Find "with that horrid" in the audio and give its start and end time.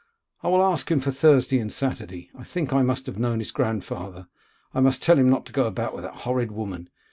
5.93-6.51